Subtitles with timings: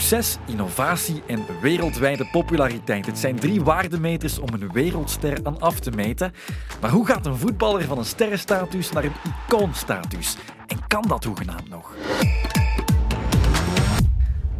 [0.00, 3.06] Succes, innovatie en wereldwijde populariteit.
[3.06, 6.32] Het zijn drie waardemeters om een wereldster aan af te meten.
[6.80, 9.12] Maar hoe gaat een voetballer van een sterrenstatus naar een
[9.46, 10.36] icoonstatus?
[10.66, 11.94] En kan dat hoegenaamd nog?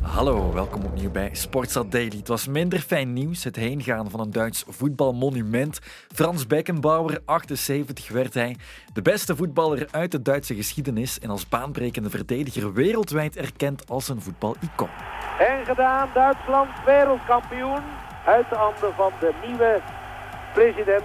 [0.02, 2.16] Hallo, welkom opnieuw bij Sportstad Daily.
[2.16, 5.78] Het was minder fijn nieuws, het heengaan van een Duits voetbalmonument.
[6.14, 8.56] Frans Beckenbauer, 78 werd hij,
[8.92, 14.20] de beste voetballer uit de Duitse geschiedenis en als baanbrekende verdediger wereldwijd erkend als een
[14.20, 15.19] voetbalicoon.
[15.40, 17.82] En gedaan, Duitsland wereldkampioen
[18.26, 19.80] uit de handen van de nieuwe
[20.52, 21.02] president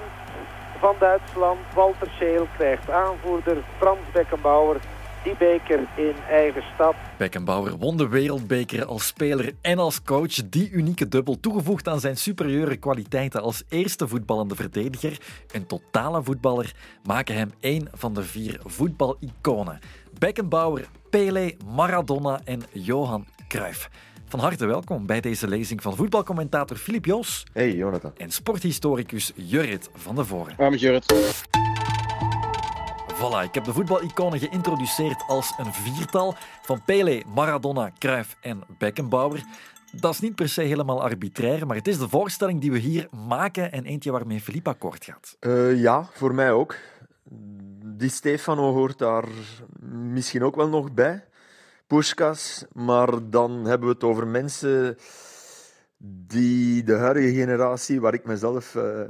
[0.80, 4.80] van Duitsland, Walter Scheel, krijgt aanvoerder Frans Beckenbauer
[5.24, 6.96] die beker in eigen stad.
[7.18, 10.50] Beckenbauer won de wereldbeker als speler en als coach.
[10.50, 15.18] Die unieke dubbel toegevoegd aan zijn superieure kwaliteiten als eerste voetballende verdediger,
[15.52, 16.74] een totale voetballer,
[17.04, 19.80] maken hem één van de vier voetbaliconen.
[20.20, 23.90] Beckenbauer, Pele, Maradona en Johan Cruijff.
[24.28, 27.46] Van harte welkom bij deze lezing van voetbalcommentator Filip Joos.
[27.54, 28.12] Hey Jonathan.
[28.18, 30.58] En sporthistoricus Jurrit van der Voren.
[30.58, 31.14] Arme Jurrit.
[33.14, 39.44] Voilà, ik heb de voetbaliconen geïntroduceerd als een viertal van Pele, Maradona, Cruyff en Beckenbauer.
[39.92, 43.08] Dat is niet per se helemaal arbitrair, maar het is de voorstelling die we hier
[43.28, 45.38] maken en eentje waarmee Philippe akkoord gaat.
[45.40, 46.76] Uh, ja, voor mij ook.
[47.86, 49.26] Die Stefano hoort daar
[49.90, 51.24] misschien ook wel nog bij.
[51.88, 54.98] Puskas, maar dan hebben we het over mensen
[56.28, 59.02] die de huidige generatie, waar ik mezelf uh,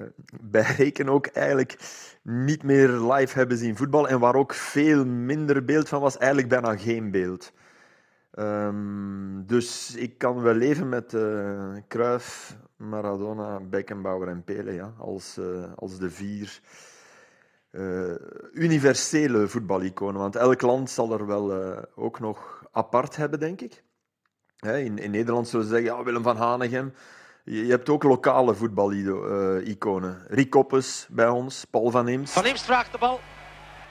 [0.42, 1.78] bij reken, ook eigenlijk
[2.22, 6.50] niet meer live hebben zien voetbal en waar ook veel minder beeld van was, eigenlijk
[6.50, 7.52] bijna geen beeld.
[8.40, 15.38] Um, dus ik kan wel leven met uh, Cruyff, Maradona, Beckenbauer en Pele ja, als,
[15.38, 16.62] uh, als de vier
[18.54, 20.22] universele voetbaliconen.
[20.22, 21.54] Want elk land zal er wel
[21.96, 23.84] ook nog apart hebben, denk ik.
[24.60, 26.94] In, in Nederland zullen ze zeggen, ja, Willem van Hanegem.
[27.44, 30.18] Je, je hebt ook lokale voetbaliconen.
[30.22, 32.34] Uh, Rick Koppes bij ons, Paul van Imst.
[32.34, 33.20] Van Imst vraagt de bal.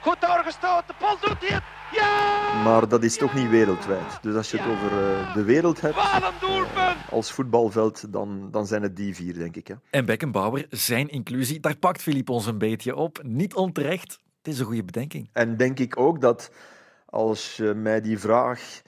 [0.01, 1.63] Goed doorgestoten, Paul doet hij het.
[1.91, 2.63] Ja!
[2.63, 4.21] Maar dat is toch niet wereldwijd.
[4.21, 8.81] Dus als je het over uh, de wereld hebt, uh, als voetbalveld, dan, dan zijn
[8.81, 9.67] het die vier, denk ik.
[9.67, 9.75] Hè.
[9.89, 13.19] En Beckenbauer, zijn inclusie, daar pakt Filip ons een beetje op.
[13.23, 15.29] Niet onterecht, het is een goede bedenking.
[15.33, 16.51] En denk ik ook dat
[17.15, 18.81] als je mij die vraag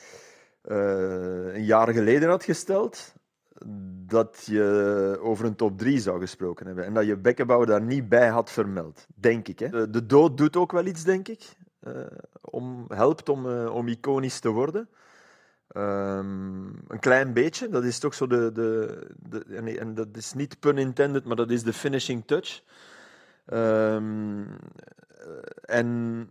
[0.64, 3.14] uh, een jaar geleden had gesteld,
[4.06, 6.86] dat je over een top 3 zou gesproken hebben.
[6.86, 9.60] En dat je Beckenbauer daar niet bij had vermeld, denk ik.
[9.60, 9.90] Hè.
[9.90, 11.44] De, dood doet ook wel iets, denk ik.
[11.88, 11.94] Uh,
[12.42, 14.90] om, helpt om, uh, om iconisch te worden.
[15.78, 18.52] Um, een klein beetje, dat is toch zo de.
[18.52, 19.00] de,
[19.30, 22.64] de nee, en dat is niet pun intended, maar dat is de finishing touch.
[23.54, 24.48] Um,
[25.62, 26.30] en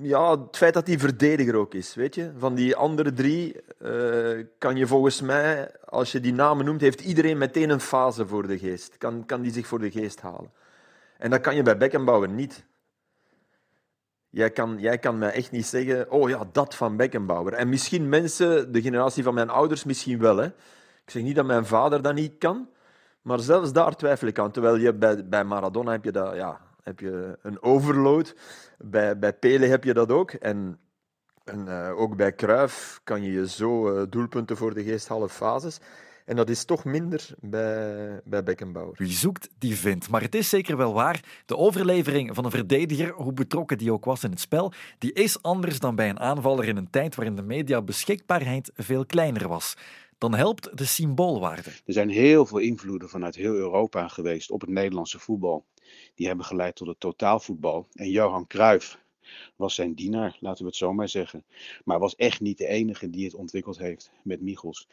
[0.00, 2.32] ja, het feit dat hij verdediger ook is, weet je.
[2.36, 7.00] Van die andere drie uh, kan je volgens mij, als je die namen noemt, heeft
[7.00, 8.98] iedereen meteen een fase voor de geest.
[8.98, 10.52] Kan, kan die zich voor de geest halen.
[11.18, 12.64] En dat kan je bij Beckenbauer niet.
[14.28, 17.52] Jij kan, jij kan mij echt niet zeggen, oh ja, dat van Beckenbauer.
[17.52, 20.36] En misschien mensen, de generatie van mijn ouders misschien wel.
[20.36, 20.46] Hè.
[21.04, 22.68] Ik zeg niet dat mijn vader dat niet kan,
[23.22, 24.50] maar zelfs daar twijfel ik aan.
[24.50, 28.34] Terwijl je bij, bij Maradona heb je dat, ja, heb je een overload.
[28.78, 30.30] Bij, bij Pele heb je dat ook.
[30.30, 30.78] En,
[31.44, 35.30] en uh, ook bij Cruijff kan je je zo uh, doelpunten voor de geest halen
[35.30, 35.80] fases.
[36.24, 38.94] En dat is toch minder bij, bij Beckenbauer.
[38.96, 40.08] Wie zoekt, die vindt.
[40.08, 41.42] Maar het is zeker wel waar.
[41.46, 45.42] De overlevering van een verdediger, hoe betrokken die ook was in het spel, die is
[45.42, 49.76] anders dan bij een aanvaller in een tijd waarin de mediabeschikbaarheid veel kleiner was
[50.22, 51.70] dan helpt de symboolwaarde.
[51.84, 55.64] Er zijn heel veel invloeden vanuit heel Europa geweest op het Nederlandse voetbal.
[56.14, 57.86] Die hebben geleid tot het totaalvoetbal.
[57.92, 59.00] En Johan Cruijff
[59.56, 61.44] was zijn dienaar, laten we het zo maar zeggen.
[61.84, 64.88] Maar was echt niet de enige die het ontwikkeld heeft met Michels.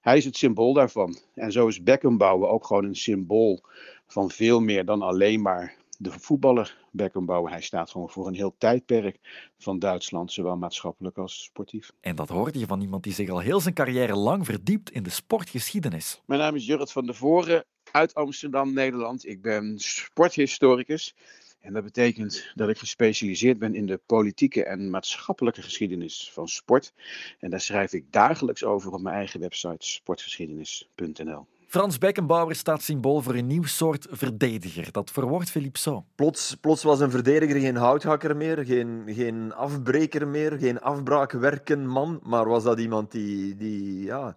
[0.00, 1.18] Hij is het symbool daarvan.
[1.34, 3.60] En zo is Beckenbauer ook gewoon een symbool
[4.06, 7.50] van veel meer dan alleen maar de voetballer Beckenbauer.
[7.50, 9.18] Hij staat gewoon voor een heel tijdperk
[9.58, 11.92] van Duitsland, zowel maatschappelijk als sportief.
[12.00, 15.02] En dat hoorde je van iemand die zich al heel zijn carrière lang verdiept in
[15.02, 16.20] de sportgeschiedenis.
[16.26, 19.26] Mijn naam is Jurrit van der Voren uit Amsterdam, Nederland.
[19.26, 21.14] Ik ben sporthistoricus.
[21.60, 26.92] En dat betekent dat ik gespecialiseerd ben in de politieke en maatschappelijke geschiedenis van sport.
[27.38, 31.46] En daar schrijf ik dagelijks over op mijn eigen website sportgeschiedenis.nl.
[31.72, 34.92] Frans Beckenbauer staat symbool voor een nieuw soort verdediger.
[34.92, 36.04] Dat verwoordt Philippe zo.
[36.14, 42.48] Plots, plots was een verdediger geen houthakker meer, geen, geen afbreker meer, geen afbraakwerkenman, maar
[42.48, 44.36] was dat iemand die, die ja,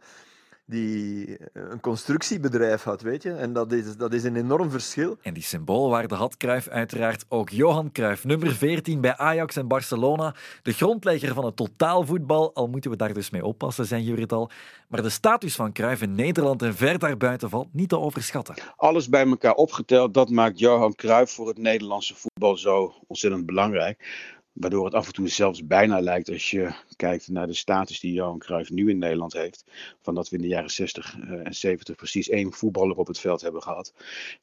[0.66, 3.32] die een constructiebedrijf had, weet je.
[3.32, 5.18] En dat is, dat is een enorm verschil.
[5.22, 10.36] En die symboolwaarde had Cruijff uiteraard ook Johan Cruijff, nummer 14 bij Ajax en Barcelona.
[10.62, 14.32] De grondlegger van het totaalvoetbal, al moeten we daar dus mee oppassen, zijn jullie het
[14.32, 14.50] al.
[14.88, 18.56] Maar de status van Cruijff in Nederland en ver daarbuiten valt niet te overschatten.
[18.76, 24.24] Alles bij elkaar opgeteld, dat maakt Johan Cruijff voor het Nederlandse voetbal zo ontzettend belangrijk.
[24.56, 28.14] Waardoor het af en toe zelfs bijna lijkt als je kijkt naar de status die
[28.14, 29.66] Johan Cruijff nu in Nederland heeft.
[30.02, 33.20] Van dat we in de jaren 60 eh, en 70 precies één voetballer op het
[33.20, 33.94] veld hebben gehad.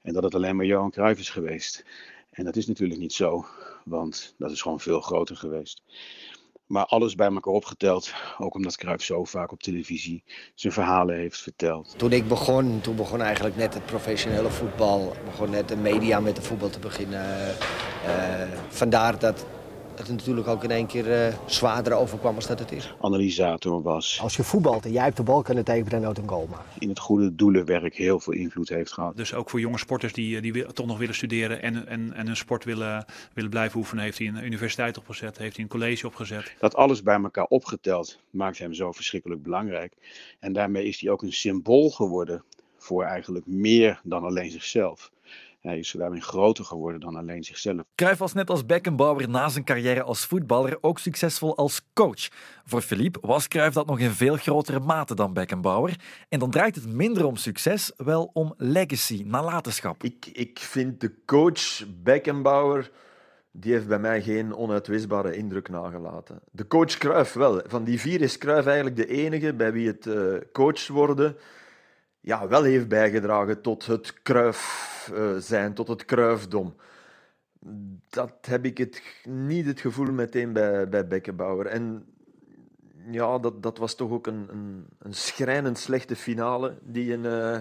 [0.03, 1.85] En dat het alleen maar Johan Cruijff is geweest.
[2.31, 3.47] En dat is natuurlijk niet zo,
[3.85, 5.82] want dat is gewoon veel groter geweest.
[6.67, 10.23] Maar alles bij elkaar opgeteld, ook omdat Cruijff zo vaak op televisie
[10.55, 11.94] zijn verhalen heeft verteld.
[11.97, 15.12] Toen ik begon, toen begon eigenlijk net het professionele voetbal.
[15.25, 17.56] Begon net de media met de voetbal te beginnen.
[18.06, 19.47] Uh, vandaar dat
[19.99, 22.94] het natuurlijk ook in één keer uh, zwaarder overkwam als dat het is.
[23.00, 24.19] Analysator was.
[24.23, 26.65] Als je voetbalt en jij hebt de bal, kan het even nooit een goal maken.
[26.79, 29.17] In het goede doelenwerk heel veel invloed heeft gehad.
[29.17, 32.37] Dus ook voor jonge sporters die, die toch nog willen studeren en, en, en een
[32.37, 33.05] sport willen,
[33.35, 36.55] willen blijven oefenen, heeft hij een universiteit opgezet, heeft hij een college opgezet.
[36.59, 39.93] Dat alles bij elkaar opgeteld maakt hem zo verschrikkelijk belangrijk.
[40.41, 42.45] En daarmee is hij ook een symbool geworden
[42.79, 45.11] voor eigenlijk meer dan alleen zichzelf.
[45.62, 47.82] Hij is daarmee groter geworden dan alleen zichzelf.
[47.94, 52.29] Cruijff was net als Beckenbauer na zijn carrière als voetballer ook succesvol als coach.
[52.64, 55.97] Voor Philippe was Cruijff dat nog in veel grotere mate dan Beckenbauer.
[56.29, 60.05] En dan draait het minder om succes, wel om legacy, nalatenschap.
[60.05, 62.91] Ik, ik vind de coach Beckenbauer
[63.53, 66.41] die heeft bij mij geen onuitwisbare indruk nagelaten.
[66.50, 67.62] De coach Cruijff wel.
[67.67, 71.37] Van die vier is Cruijff eigenlijk de enige bij wie het uh, coach worden
[72.23, 76.75] ja, wel heeft bijgedragen tot het kruif uh, zijn, tot het kruifdom.
[78.09, 81.67] Dat heb ik het, niet het gevoel meteen bij, bij Beckenbauer.
[81.67, 82.07] En
[83.11, 87.59] ja, dat, dat was toch ook een, een, een schrijnend slechte finale die in, uh,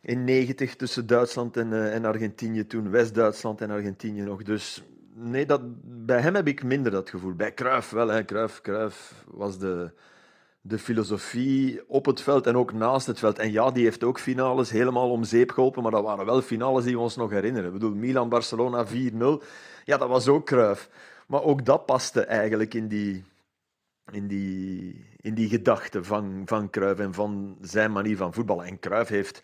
[0.00, 4.42] in 90 tussen Duitsland en, uh, en Argentinië toen, West-Duitsland en Argentinië nog.
[4.42, 4.84] Dus
[5.14, 5.60] nee, dat,
[6.06, 7.34] bij hem heb ik minder dat gevoel.
[7.34, 8.24] Bij Cruijff wel, hè.
[8.24, 9.90] Cruijff, Cruijff was de,
[10.60, 13.38] de filosofie op het veld en ook naast het veld.
[13.38, 16.84] En ja, die heeft ook finales helemaal om zeep geholpen, maar dat waren wel finales
[16.84, 17.66] die we ons nog herinneren.
[17.66, 18.90] Ik bedoel, Milan-Barcelona 4-0,
[19.84, 20.90] ja, dat was ook Kruif.
[21.26, 23.24] Maar ook dat paste eigenlijk in die,
[24.12, 28.66] in die, in die gedachte van, van Cruijff en van zijn manier van voetballen.
[28.66, 29.42] En Cruijff heeft,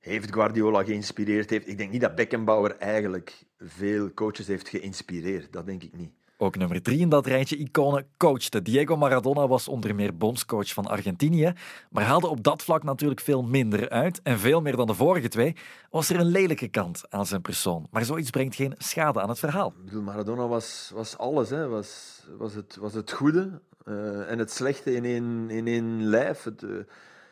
[0.00, 1.50] heeft Guardiola geïnspireerd.
[1.50, 5.52] Heeft, ik denk niet dat Beckenbauer eigenlijk veel coaches heeft geïnspireerd.
[5.52, 6.12] Dat denk ik niet.
[6.40, 8.62] Ook nummer drie in dat rijtje iconen coachte.
[8.62, 11.52] Diego Maradona was onder meer bondscoach van Argentinië,
[11.90, 14.20] maar haalde op dat vlak natuurlijk veel minder uit.
[14.22, 15.56] En veel meer dan de vorige twee
[15.90, 17.86] was er een lelijke kant aan zijn persoon.
[17.90, 19.68] Maar zoiets brengt geen schade aan het verhaal.
[19.68, 21.50] Ik bedoel, Maradona was, was alles.
[21.50, 21.68] Hè.
[21.68, 26.42] Was, was, het, was het goede uh, en het slechte in één, in één lijf.
[26.42, 26.76] Het, uh,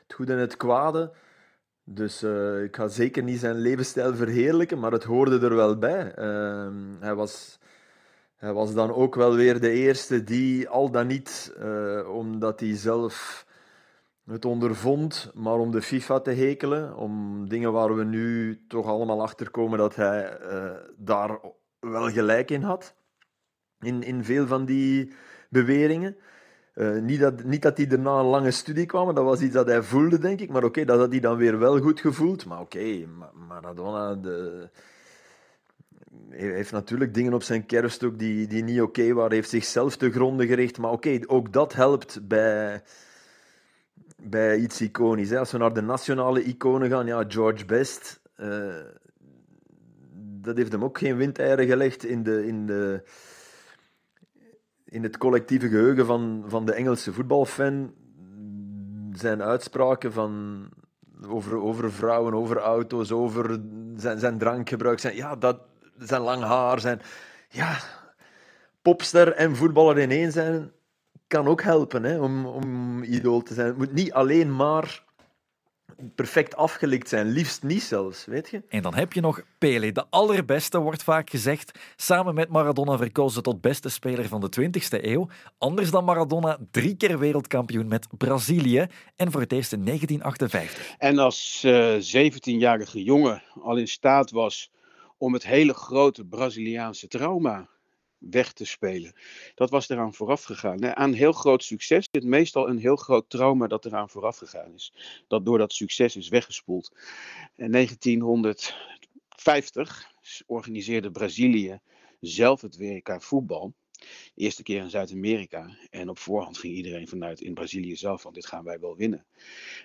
[0.02, 1.12] het goede en het kwade.
[1.84, 6.12] Dus uh, ik ga zeker niet zijn levensstijl verheerlijken, maar het hoorde er wel bij.
[7.00, 7.58] hij was
[8.36, 12.76] hij was dan ook wel weer de eerste die, al dan niet uh, omdat hij
[12.76, 13.46] zelf
[14.26, 19.22] het ondervond, maar om de FIFA te hekelen, om dingen waar we nu toch allemaal
[19.22, 21.38] achter komen dat hij uh, daar
[21.80, 22.94] wel gelijk in had,
[23.80, 25.12] in, in veel van die
[25.50, 26.16] beweringen.
[26.74, 29.66] Uh, niet, dat, niet dat hij daarna een lange studie kwam, dat was iets dat
[29.66, 30.50] hij voelde, denk ik.
[30.50, 32.46] Maar oké, dat had hij dan weer wel goed gevoeld.
[32.46, 33.06] Maar oké,
[33.48, 34.68] Maradona, de,
[36.30, 39.32] heeft natuurlijk dingen op zijn kerststok die, die niet oké okay waren.
[39.32, 40.78] Heeft zichzelf te gronden gericht.
[40.78, 42.82] Maar oké, ook dat helpt bij,
[44.22, 45.30] bij iets iconisch.
[45.30, 45.38] Hè.
[45.38, 48.20] Als we naar de nationale iconen gaan, ja, George Best.
[48.40, 48.74] Uh,
[50.40, 53.02] dat heeft hem ook geen windeieren gelegd in, de, in, de,
[54.84, 57.94] in het collectieve geheugen van, van de Engelse voetbalfan.
[59.12, 60.64] Zijn uitspraken van,
[61.28, 63.60] over, over vrouwen, over auto's, over
[63.96, 64.98] zijn, zijn drankgebruik.
[64.98, 65.58] Zijn, ja, dat,
[65.98, 67.00] zijn lang haar, zijn...
[67.48, 67.78] Ja,
[68.82, 70.72] popster en voetballer in één zijn
[71.26, 73.66] kan ook helpen hè, om, om idool te zijn.
[73.66, 75.04] Het moet niet alleen maar
[76.14, 78.62] perfect afgelikt zijn, liefst niet zelfs, weet je.
[78.68, 81.78] En dan heb je nog Pele, de allerbeste, wordt vaak gezegd.
[81.96, 85.28] Samen met Maradona verkozen tot beste speler van de 20e eeuw.
[85.58, 88.86] Anders dan Maradona, drie keer wereldkampioen met Brazilië
[89.16, 90.94] en voor het eerst in 1958.
[90.98, 94.70] En als uh, eh, 17-jarige jongen al in staat was
[95.18, 97.68] om het hele grote Braziliaanse trauma
[98.18, 99.12] weg te spelen.
[99.54, 100.96] Dat was eraan vooraf gegaan.
[100.96, 104.92] Aan heel groot succes zit meestal een heel groot trauma dat eraan vooraf gegaan is.
[105.28, 106.96] Dat door dat succes is weggespoeld.
[107.56, 110.10] In 1950
[110.46, 111.80] organiseerde Brazilië
[112.20, 113.74] zelf het WK voetbal.
[114.34, 115.76] Eerste keer in Zuid-Amerika.
[115.90, 119.26] En op voorhand ging iedereen vanuit in Brazilië zelf van dit gaan wij wel winnen.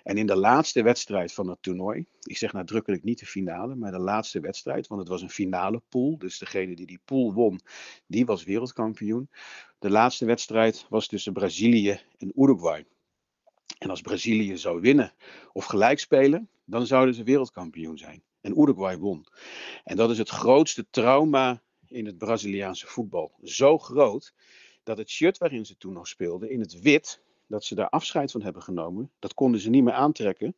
[0.04, 3.92] En in de laatste wedstrijd van het toernooi, ik zeg nadrukkelijk niet de finale, maar
[3.92, 6.18] de laatste wedstrijd, want het was een finale pool.
[6.18, 7.60] Dus degene die die pool won,
[8.08, 9.30] die was wereldkampioen.
[9.80, 12.86] De laatste wedstrijd was tussen Brazilië en Uruguay.
[13.78, 15.14] En als Brazilië zou winnen
[15.54, 18.24] of gelijk spelen, dan zouden ze wereldkampioen zijn.
[18.42, 19.26] En Uruguay won.
[19.84, 21.62] En dat is het grootste trauma
[21.92, 23.32] in het Braziliaanse voetbal.
[23.44, 24.34] Zo groot
[24.84, 28.32] dat het shirt waarin ze toen nog speelden, in het wit, dat ze daar afscheid
[28.32, 30.56] van hebben genomen, dat konden ze niet meer aantrekken.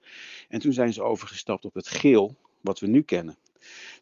[0.50, 3.38] En toen zijn ze overgestapt op het geel, wat we nu kennen.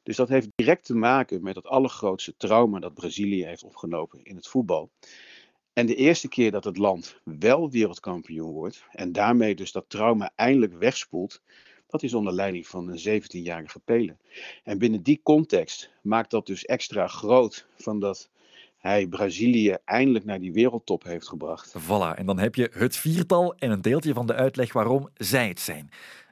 [0.03, 4.35] Dus dat heeft direct te maken met het allergrootste trauma dat Brazilië heeft opgelopen in
[4.35, 4.89] het voetbal.
[5.73, 10.31] En de eerste keer dat het land wel wereldkampioen wordt en daarmee dus dat trauma
[10.35, 11.41] eindelijk wegspoelt,
[11.91, 14.15] dat is onder leiding van een 17-jarige Pele.
[14.63, 18.29] En binnen die context maakt dat dus extra groot van dat
[18.77, 21.75] hij Brazilië eindelijk naar die wereldtop heeft gebracht.
[21.79, 25.47] Voilà, en dan heb je het viertal en een deeltje van de uitleg waarom zij
[25.47, 25.89] het zijn.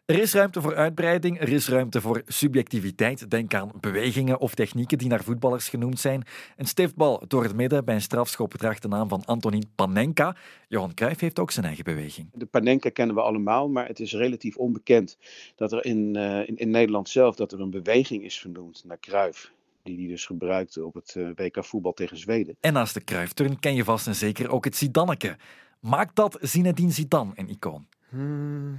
[0.09, 3.29] Er is ruimte voor uitbreiding, er is ruimte voor subjectiviteit.
[3.29, 6.23] Denk aan bewegingen of technieken die naar voetballers genoemd zijn.
[6.57, 10.35] Een stiftbal door het midden bij een strafschop draagt de naam van Antonin Panenka.
[10.67, 12.29] Johan Cruijff heeft ook zijn eigen beweging.
[12.33, 15.17] De Panenka kennen we allemaal, maar het is relatief onbekend
[15.55, 18.99] dat er in, uh, in, in, Nederland zelf dat er een beweging is vernoemd naar
[18.99, 19.51] Cruijff.
[19.83, 22.55] Die hij dus gebruikte op het uh, WK voetbal tegen Zweden.
[22.59, 25.37] En naast de Cruijff-turn ken je vast en zeker ook het Zidanneke.
[25.79, 27.87] Maakt dat Zinedine Zidane een icoon?
[28.09, 28.77] Hmm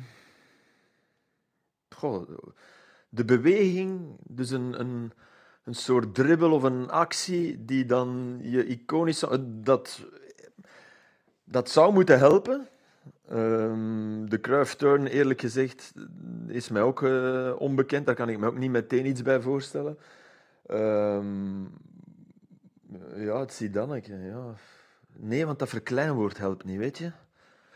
[3.09, 5.13] de beweging, dus een, een,
[5.65, 9.25] een soort dribbel of een actie die dan je iconisch...
[9.47, 10.07] Dat,
[11.45, 12.69] dat zou moeten helpen.
[13.33, 15.95] Um, de Cruyff-turn, eerlijk gezegd,
[16.47, 18.07] is mij ook uh, onbekend.
[18.07, 19.99] Daar kan ik me ook niet meteen iets bij voorstellen.
[20.71, 21.73] Um,
[23.15, 24.55] ja, het Zidanneke, ja.
[25.17, 27.13] Nee, want dat verkleinwoord helpt niet, weet je.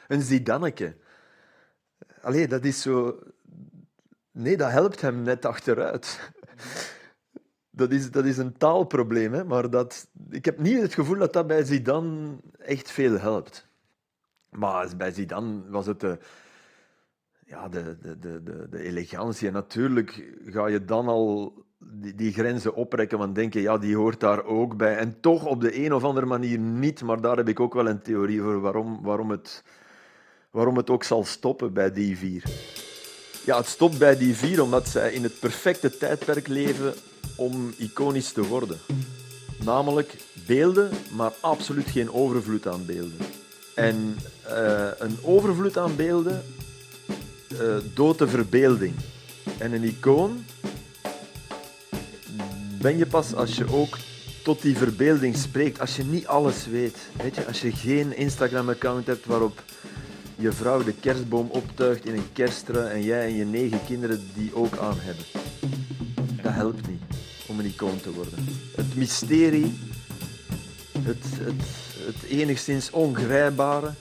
[0.09, 0.97] Een Zidanneke.
[2.21, 3.19] Allee, dat is zo...
[4.35, 6.33] Nee, dat helpt hem net achteruit.
[7.71, 9.45] Dat is, dat is een taalprobleem, hè?
[9.45, 13.69] maar dat, ik heb niet het gevoel dat dat bij Zidane echt veel helpt.
[14.51, 16.19] Maar bij Zidane was het de,
[17.47, 19.47] ja, de, de, de, de, elegantie.
[19.47, 23.97] En natuurlijk ga je dan al die, die grenzen oprekken, want denk je, ja, die
[23.97, 24.97] hoort daar ook bij.
[24.97, 27.89] En toch op de een of andere manier niet, maar daar heb ik ook wel
[27.89, 29.65] een theorie voor waarom, waarom, het,
[30.51, 32.45] waarom het ook zal stoppen bij die vier.
[33.45, 36.95] Ja, het stopt bij die vier omdat zij in het perfecte tijdperk leven
[37.35, 38.79] om iconisch te worden.
[39.65, 43.19] Namelijk beelden, maar absoluut geen overvloed aan beelden.
[43.75, 46.45] En uh, een overvloed aan beelden
[47.53, 48.95] uh, doodt de verbeelding.
[49.59, 50.45] En een icoon
[52.81, 53.99] ben je pas als je ook
[54.43, 55.81] tot die verbeelding spreekt.
[55.81, 56.97] Als je niet alles weet.
[57.23, 59.63] weet je, als je geen Instagram-account hebt waarop
[60.37, 64.55] je vrouw de kerstboom optuigt in een kersttrui en jij en je negen kinderen die
[64.55, 65.25] ook aan hebben.
[66.43, 67.03] Dat helpt niet
[67.47, 68.47] om een icoon te worden.
[68.77, 69.79] Het mysterie,
[70.99, 71.63] het, het,
[72.07, 73.93] het enigszins ongrijpbare,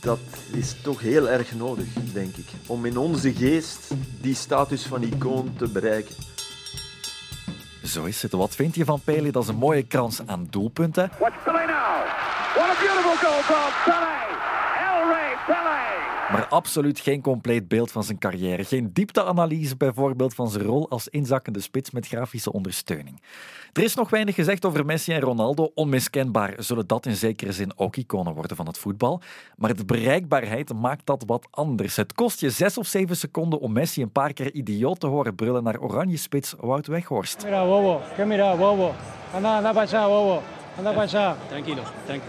[0.00, 0.20] dat
[0.52, 5.54] is toch heel erg nodig, denk ik, om in onze geest die status van icoon
[5.56, 6.14] te bereiken.
[7.84, 8.32] Zo is het.
[8.32, 9.32] Wat vind je van Pele?
[9.32, 11.10] Dat is een mooie krans aan doelpunten.
[11.18, 12.06] What's Pele now?
[12.54, 14.21] What a beautiful goal from Pele!
[16.32, 18.64] Maar absoluut geen compleet beeld van zijn carrière.
[18.64, 23.20] Geen diepteanalyse bijvoorbeeld van zijn rol als inzakkende spits met grafische ondersteuning.
[23.72, 25.70] Er is nog weinig gezegd over Messi en Ronaldo.
[25.74, 29.20] Onmiskenbaar zullen dat in zekere zin ook iconen worden van het voetbal.
[29.56, 31.96] Maar de bereikbaarheid maakt dat wat anders.
[31.96, 35.34] Het kost je zes of zeven seconden om Messi een paar keer idioot te horen
[35.34, 37.44] brullen naar oranje spits Wout Weghorst.
[40.76, 41.06] Para bobo.
[41.48, 41.82] Tranquilo,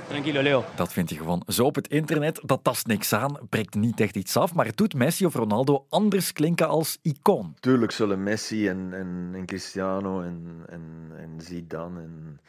[0.08, 0.66] tranquilo, Leo.
[0.76, 2.42] Dat vind je gewoon zo op het internet.
[2.44, 5.86] Dat tast niks aan, breekt niet echt iets af, maar het doet Messi of Ronaldo
[5.90, 7.56] anders klinken als icoon.
[7.60, 12.42] Tuurlijk zullen Messi en, en, en Cristiano en, en, en Zidane en...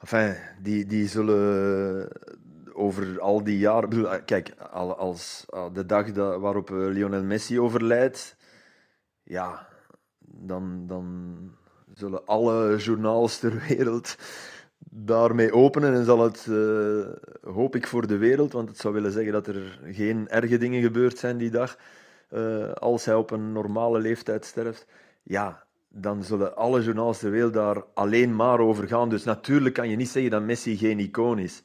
[0.00, 2.08] Enfin, die, die zullen
[2.72, 4.24] over al die jaren...
[4.24, 4.50] Kijk,
[4.96, 8.36] als, de dag dat, waarop eh, Lionel Messi overlijdt,
[9.22, 9.68] ja,
[10.18, 11.36] dan, dan
[11.94, 14.16] zullen alle journaals ter wereld
[14.94, 17.06] daarmee openen en zal het, uh,
[17.42, 20.82] hoop ik voor de wereld, want het zou willen zeggen dat er geen erge dingen
[20.82, 21.78] gebeurd zijn die dag,
[22.30, 24.86] uh, als hij op een normale leeftijd sterft,
[25.22, 29.08] ja, dan zullen alle journaals ter wereld daar alleen maar over gaan.
[29.08, 31.62] Dus natuurlijk kan je niet zeggen dat Messi geen icoon is.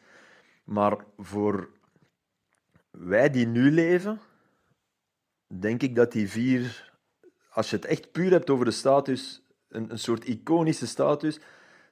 [0.64, 1.70] Maar voor
[2.92, 4.20] wij die nu leven,
[5.48, 6.94] denk ik dat die vier,
[7.50, 11.40] als je het echt puur hebt over de status, een, een soort iconische status,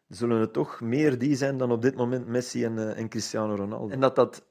[0.07, 3.55] zullen het toch meer die zijn dan op dit moment Messi en, uh, en Cristiano
[3.55, 3.93] Ronaldo.
[3.93, 4.45] En dat dat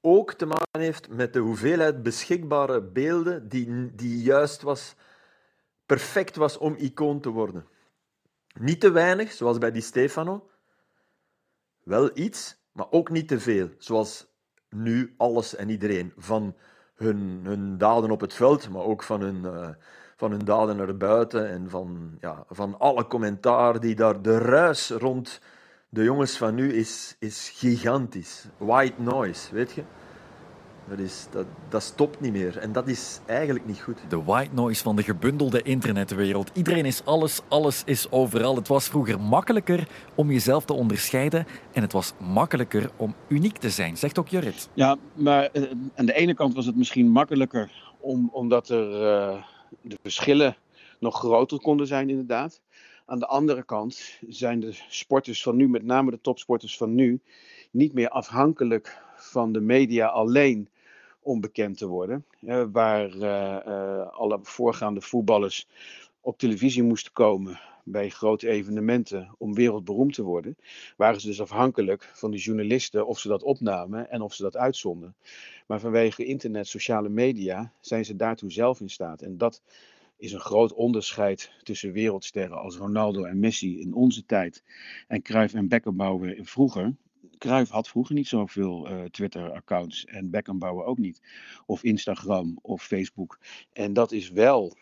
[0.00, 4.94] ook te maken heeft met de hoeveelheid beschikbare beelden die, die juist was,
[5.86, 7.66] perfect was om icoon te worden.
[8.58, 10.50] Niet te weinig, zoals bij Di Stefano.
[11.82, 14.26] Wel iets, maar ook niet te veel, zoals
[14.68, 16.12] nu alles en iedereen.
[16.16, 16.56] Van
[16.94, 19.68] hun, hun daden op het veld, maar ook van hun, uh,
[20.16, 24.22] van hun daden naar buiten en van, ja, van alle commentaar die daar...
[24.22, 25.40] De ruis rond
[25.88, 28.44] de jongens van nu is, is gigantisch.
[28.56, 29.82] White noise, weet je.
[30.88, 32.58] Dat, is, dat, dat stopt niet meer.
[32.58, 33.98] En dat is eigenlijk niet goed.
[34.08, 36.50] De white noise van de gebundelde internetwereld.
[36.54, 38.56] Iedereen is alles, alles is overal.
[38.56, 41.46] Het was vroeger makkelijker om jezelf te onderscheiden.
[41.72, 44.68] En het was makkelijker om uniek te zijn, zegt ook Jurrit.
[44.74, 45.62] Ja, maar uh,
[45.94, 49.44] aan de ene kant was het misschien makkelijker om, omdat er uh,
[49.82, 50.56] de verschillen
[50.98, 52.60] nog groter konden zijn, inderdaad.
[53.06, 57.20] Aan de andere kant zijn de sporters van nu, met name de topsporters van nu,
[57.70, 60.68] niet meer afhankelijk van de media alleen
[61.22, 62.24] om bekend te worden.
[62.40, 65.68] Uh, waar uh, uh, alle voorgaande voetballers
[66.24, 70.56] op televisie moesten komen bij grote evenementen om wereldberoemd te worden,
[70.96, 74.56] waren ze dus afhankelijk van de journalisten of ze dat opnamen en of ze dat
[74.56, 75.14] uitzonden.
[75.66, 79.22] Maar vanwege internet, sociale media zijn ze daartoe zelf in staat.
[79.22, 79.62] En dat
[80.16, 84.62] is een groot onderscheid tussen wereldsterren als Ronaldo en Messi in onze tijd
[85.08, 86.94] en Cruyff en Beckenbauer in vroeger.
[87.38, 91.20] Cruijff had vroeger niet zoveel uh, Twitter-accounts en Beckenbauer ook niet.
[91.66, 93.38] Of Instagram of Facebook.
[93.72, 94.76] En dat is wel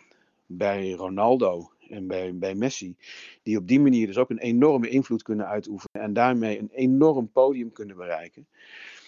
[0.56, 2.96] bij Ronaldo en bij, bij Messi,
[3.42, 7.30] die op die manier dus ook een enorme invloed kunnen uitoefenen en daarmee een enorm
[7.32, 8.46] podium kunnen bereiken.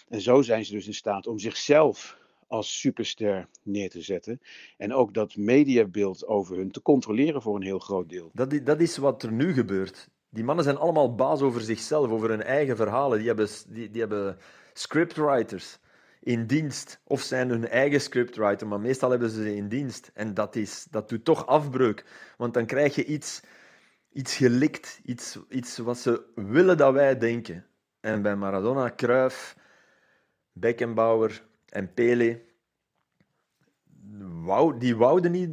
[0.08, 4.40] En zo zijn ze dus in staat om zichzelf als superster neer te zetten.
[4.76, 8.30] En ook dat mediabeeld over hun te controleren voor een heel groot deel.
[8.32, 10.08] Dat, dat is wat er nu gebeurt.
[10.30, 13.18] Die mannen zijn allemaal baas over zichzelf, over hun eigen verhalen.
[13.18, 14.38] Die hebben, die, die hebben
[14.72, 15.78] scriptwriters
[16.24, 17.00] in dienst.
[17.04, 20.10] Of zijn hun eigen scriptwriter, maar meestal hebben ze ze in dienst.
[20.14, 22.04] En dat, is, dat doet toch afbreuk.
[22.36, 23.42] Want dan krijg je iets,
[24.12, 27.66] iets gelikt, iets, iets wat ze willen dat wij denken.
[28.00, 29.56] En bij Maradona, Cruyff,
[30.52, 32.42] Beckenbauer en Pele,
[34.42, 35.50] wou, die wouden niet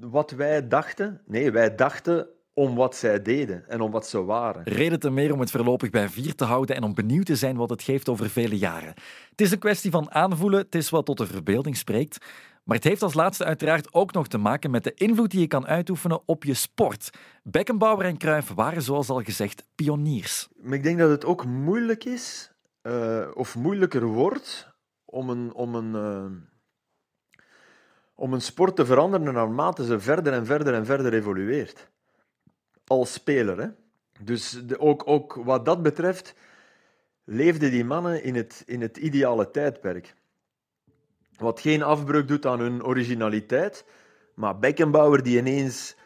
[0.00, 1.22] wat wij dachten.
[1.26, 2.28] Nee, wij dachten
[2.60, 4.62] om wat zij deden en om wat ze waren.
[4.64, 7.56] Reden te meer om het voorlopig bij vier te houden en om benieuwd te zijn
[7.56, 8.94] wat het geeft over vele jaren.
[9.30, 12.26] Het is een kwestie van aanvoelen, het is wat tot de verbeelding spreekt.
[12.64, 15.46] Maar het heeft als laatste uiteraard ook nog te maken met de invloed die je
[15.46, 17.10] kan uitoefenen op je sport.
[17.42, 20.48] Beckenbauer en Cruyff waren, zoals al gezegd, pioniers.
[20.62, 24.68] Maar ik denk dat het ook moeilijk is, uh, of moeilijker wordt,
[25.04, 26.38] om een, om een, uh,
[28.14, 31.90] om een sport te veranderen naarmate ze verder en verder en verder evolueert
[32.90, 33.58] als speler.
[33.60, 33.68] Hè?
[34.20, 36.34] Dus de, ook, ook wat dat betreft
[37.24, 40.14] leefden die mannen in het, in het ideale tijdperk.
[41.36, 43.84] Wat geen afbreuk doet aan hun originaliteit.
[44.34, 45.96] Maar Beckenbauer die ineens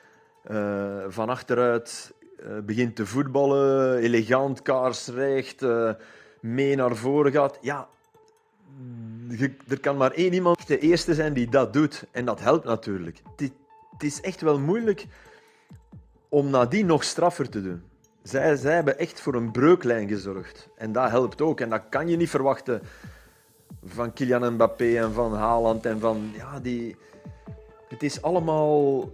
[0.50, 5.92] uh, van achteruit uh, begint te voetballen, elegant, kaarsrecht, uh,
[6.40, 7.58] mee naar voren gaat.
[7.60, 7.88] Ja,
[9.68, 12.04] er kan maar één iemand de eerste zijn die dat doet.
[12.10, 13.22] En dat helpt natuurlijk.
[13.36, 15.06] Het is echt wel moeilijk
[16.34, 17.82] om nadien nog straffer te doen.
[18.22, 20.68] Zij, zij hebben echt voor een breuklijn gezorgd.
[20.76, 21.60] En dat helpt ook.
[21.60, 22.82] En dat kan je niet verwachten
[23.84, 26.30] van Kylian Mbappé en van Haaland en van...
[26.36, 26.96] Ja, die...
[27.88, 29.10] Het is allemaal...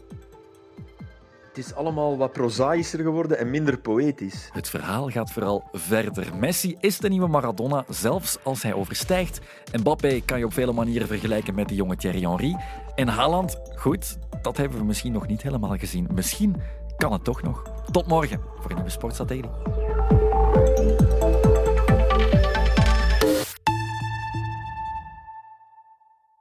[1.48, 4.48] Het is allemaal wat prozaïscher geworden en minder poëtisch.
[4.52, 6.36] Het verhaal gaat vooral verder.
[6.36, 9.40] Messi is de nieuwe Maradona, zelfs als hij overstijgt.
[9.80, 12.56] Mbappé kan je op vele manieren vergelijken met de jonge Thierry Henry.
[12.94, 16.08] En Haaland, goed, dat hebben we misschien nog niet helemaal gezien.
[16.14, 16.56] Misschien
[17.00, 17.62] kan het toch nog.
[17.90, 20.99] Tot morgen voor een nieuwe Sportsatelliet.